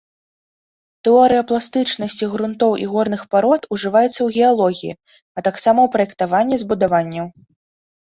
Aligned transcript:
Тэорыя 1.07 1.41
пластычнасці 1.49 2.29
грунтоў 2.31 2.73
і 2.83 2.87
горных 2.93 3.21
парод 3.35 3.61
ужываецца 3.77 4.09
ў 4.13 4.29
геалогіі, 4.39 4.95
а 4.95 5.39
таксама 5.49 5.79
ў 5.83 5.87
праектаванні 5.97 6.57
збудаванняў. 6.63 7.25